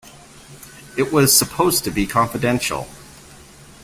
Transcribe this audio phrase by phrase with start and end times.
[0.97, 2.87] It was supposed to be confidential.